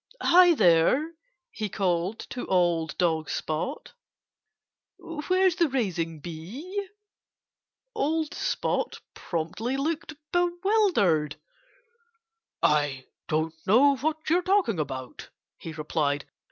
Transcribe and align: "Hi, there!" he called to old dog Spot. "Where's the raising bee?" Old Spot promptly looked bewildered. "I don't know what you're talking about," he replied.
"Hi, 0.19 0.55
there!" 0.55 1.11
he 1.51 1.69
called 1.69 2.17
to 2.31 2.47
old 2.47 2.97
dog 2.97 3.29
Spot. 3.29 3.93
"Where's 4.97 5.57
the 5.57 5.69
raising 5.69 6.19
bee?" 6.21 6.87
Old 7.93 8.33
Spot 8.33 8.99
promptly 9.13 9.77
looked 9.77 10.15
bewildered. 10.33 11.35
"I 12.63 13.05
don't 13.27 13.53
know 13.67 13.95
what 13.97 14.27
you're 14.27 14.41
talking 14.41 14.79
about," 14.79 15.29
he 15.59 15.71
replied. 15.71 16.25